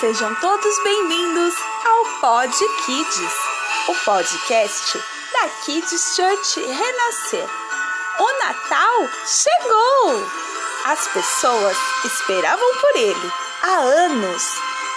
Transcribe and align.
sejam 0.00 0.34
todos 0.36 0.84
bem-vindos 0.84 1.54
ao 1.86 2.20
Pod 2.20 2.54
Kids, 2.84 3.32
o 3.88 3.94
podcast 4.04 4.98
da 5.32 5.48
Kids 5.64 6.14
Church 6.14 6.60
Renascer. 6.60 7.48
O 8.18 8.38
Natal 8.38 9.08
chegou! 9.24 10.30
As 10.84 11.08
pessoas 11.08 11.76
esperavam 12.04 12.74
por 12.74 12.96
ele 12.96 13.32
há 13.62 13.76
anos, 13.76 14.42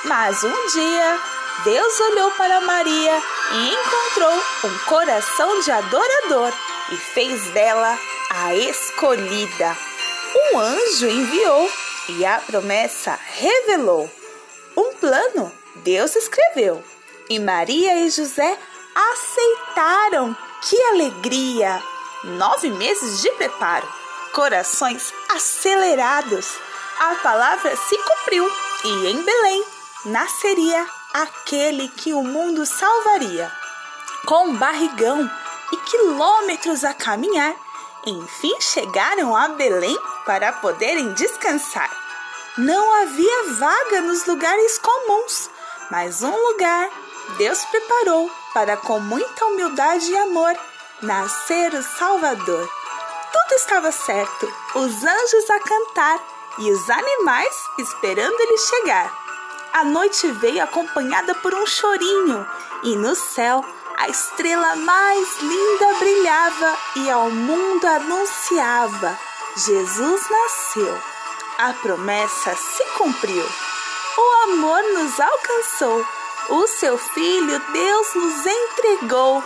mas 0.03 0.43
um 0.43 0.67
dia 0.67 1.19
Deus 1.63 1.99
olhou 2.01 2.31
para 2.31 2.59
Maria 2.61 3.23
e 3.53 3.73
encontrou 3.73 4.43
um 4.65 4.77
coração 4.79 5.61
de 5.61 5.71
adorador 5.71 6.51
e 6.91 6.97
fez 6.97 7.41
dela 7.51 7.97
a 8.31 8.53
escolhida. 8.53 9.77
Um 10.35 10.59
anjo 10.59 11.07
enviou 11.07 11.71
e 12.09 12.25
a 12.25 12.39
promessa 12.39 13.17
revelou. 13.37 14.18
Um 14.75 14.93
plano 14.95 15.51
Deus 15.77 16.15
escreveu 16.15 16.83
e 17.29 17.39
Maria 17.39 17.95
e 18.05 18.09
José 18.09 18.57
aceitaram. 18.95 20.35
Que 20.61 20.81
alegria! 20.83 21.81
Nove 22.23 22.69
meses 22.69 23.21
de 23.21 23.31
preparo, 23.31 23.87
corações 24.33 25.13
acelerados. 25.29 26.47
A 26.99 27.15
palavra 27.15 27.75
se 27.77 27.97
cumpriu 27.97 28.45
e 28.83 29.07
em 29.07 29.23
Belém 29.23 29.65
nasceria 30.05 30.85
aquele 31.13 31.87
que 31.87 32.13
o 32.13 32.21
mundo 32.21 32.65
salvaria. 32.65 33.49
Com 34.25 34.47
um 34.47 34.55
barrigão 34.55 35.29
e 35.71 35.77
quilômetros 35.77 36.83
a 36.83 36.93
caminhar, 36.93 37.55
enfim 38.05 38.59
chegaram 38.59 39.35
a 39.35 39.47
Belém 39.49 39.97
para 40.25 40.51
poderem 40.51 41.13
descansar. 41.13 42.08
Não 42.59 42.93
havia 43.01 43.53
vaga 43.53 44.01
nos 44.01 44.25
lugares 44.25 44.77
comuns, 44.79 45.49
mas 45.89 46.21
um 46.21 46.35
lugar 46.47 46.89
Deus 47.37 47.63
preparou 47.63 48.29
para, 48.53 48.75
com 48.75 48.99
muita 48.99 49.45
humildade 49.45 50.11
e 50.11 50.17
amor, 50.17 50.53
nascer 51.01 51.73
o 51.73 51.81
Salvador. 51.81 52.69
Tudo 53.31 53.55
estava 53.55 53.93
certo, 53.93 54.53
os 54.75 55.03
anjos 55.05 55.49
a 55.49 55.59
cantar 55.61 56.19
e 56.57 56.69
os 56.69 56.89
animais 56.89 57.55
esperando 57.77 58.37
ele 58.41 58.57
chegar. 58.57 59.09
A 59.71 59.85
noite 59.85 60.27
veio 60.27 60.61
acompanhada 60.61 61.33
por 61.35 61.53
um 61.53 61.65
chorinho, 61.65 62.45
e 62.83 62.93
no 62.97 63.15
céu 63.15 63.63
a 63.97 64.09
estrela 64.09 64.75
mais 64.75 65.39
linda 65.39 65.93
brilhava 65.93 66.77
e 66.97 67.09
ao 67.09 67.31
mundo 67.31 67.85
anunciava: 67.85 69.17
Jesus 69.55 70.29
nasceu. 70.29 71.18
A 71.61 71.73
promessa 71.73 72.55
se 72.55 72.85
cumpriu. 72.97 73.45
O 74.17 74.43
amor 74.43 74.81
nos 74.93 75.19
alcançou. 75.19 76.05
O 76.47 76.65
seu 76.67 76.97
filho 76.97 77.59
Deus 77.73 78.07
nos 78.15 78.45
entregou. 78.45 79.43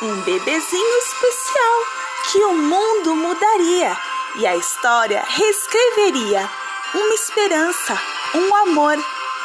Um 0.00 0.20
bebezinho 0.20 0.98
especial 0.98 1.84
que 2.30 2.38
o 2.44 2.54
mundo 2.54 3.16
mudaria 3.16 3.96
e 4.36 4.46
a 4.46 4.54
história 4.54 5.20
reescreveria. 5.26 6.48
Uma 6.94 7.14
esperança, 7.14 8.00
um 8.36 8.54
amor, 8.54 8.96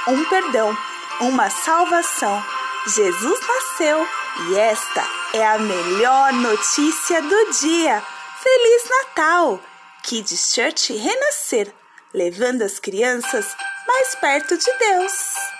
um 0.10 0.24
perdão, 0.26 0.78
uma 1.20 1.50
salvação. 1.50 2.46
Jesus 2.90 3.40
nasceu 3.40 4.08
e 4.50 4.56
esta 4.60 5.04
é 5.34 5.48
a 5.48 5.58
melhor 5.58 6.32
notícia 6.34 7.24
do 7.24 7.52
dia. 7.54 8.04
Feliz 8.40 8.84
Natal! 8.88 9.60
Kids 10.04 10.54
Church 10.54 10.94
renascer 10.94 11.74
levando 12.14 12.62
as 12.62 12.80
crianças 12.80 13.56
mais 13.88 14.16
perto 14.16 14.58
de 14.58 14.72
Deus. 14.78 15.53